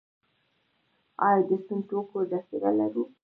آیا 1.27 1.41
د 1.49 1.51
سون 1.65 1.79
توکو 1.89 2.17
ذخیرې 2.31 2.71
لرو؟ 2.79 3.03